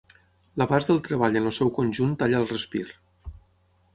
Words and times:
L'abast 0.61 0.89
del 0.91 1.01
treball 1.07 1.37
en 1.41 1.49
el 1.51 1.55
seu 1.59 1.69
conjunt 1.77 2.17
talla 2.23 2.39
el 2.45 2.49
respir. 2.55 2.85